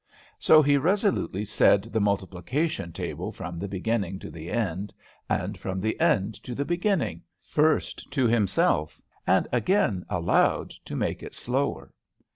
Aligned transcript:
So 0.39 0.63
he 0.63 0.77
resolutely 0.77 1.45
said 1.45 1.83
the 1.83 1.99
multiplication 2.01 2.91
table 2.91 3.31
from 3.31 3.59
the 3.59 3.67
beginning 3.67 4.17
to 4.21 4.31
the 4.31 4.49
end, 4.49 4.91
and 5.29 5.59
from 5.59 5.79
the 5.79 5.99
end 6.01 6.33
to 6.41 6.55
the 6.55 6.65
beginning, 6.65 7.21
first 7.39 8.09
to 8.09 8.25
himself, 8.25 8.99
and 9.27 9.47
again 9.51 10.03
aloud, 10.09 10.71
to 10.85 10.95
make 10.95 11.21
it 11.21 11.35
slower. 11.35 11.93